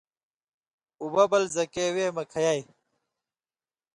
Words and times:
اُببل 1.03 1.43
زکے 1.55 1.85
وے 1.95 2.05
ملی 2.15 2.25
کھیائ 2.31 2.61